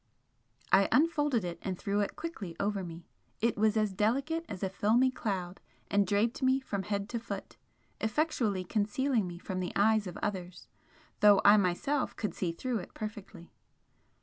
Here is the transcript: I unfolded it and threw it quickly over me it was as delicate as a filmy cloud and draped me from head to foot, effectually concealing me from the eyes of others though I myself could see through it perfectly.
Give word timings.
I 0.71 0.87
unfolded 0.91 1.43
it 1.45 1.59
and 1.61 1.77
threw 1.77 1.99
it 1.99 2.15
quickly 2.15 2.55
over 2.59 2.83
me 2.83 3.05
it 3.39 3.55
was 3.55 3.77
as 3.77 3.93
delicate 3.93 4.43
as 4.49 4.63
a 4.63 4.69
filmy 4.71 5.11
cloud 5.11 5.59
and 5.91 6.07
draped 6.07 6.41
me 6.41 6.59
from 6.59 6.81
head 6.81 7.07
to 7.09 7.19
foot, 7.19 7.55
effectually 7.99 8.63
concealing 8.63 9.27
me 9.27 9.37
from 9.37 9.59
the 9.59 9.73
eyes 9.75 10.07
of 10.07 10.17
others 10.17 10.67
though 11.19 11.39
I 11.45 11.55
myself 11.57 12.15
could 12.15 12.33
see 12.33 12.51
through 12.51 12.79
it 12.79 12.95
perfectly. 12.95 13.53